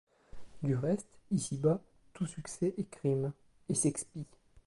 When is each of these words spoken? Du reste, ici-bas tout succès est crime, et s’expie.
Du 0.63 0.73
reste, 0.73 1.05
ici-bas 1.29 1.79
tout 2.13 2.25
succès 2.25 2.73
est 2.79 2.89
crime, 2.89 3.33
et 3.69 3.75
s’expie. 3.75 4.25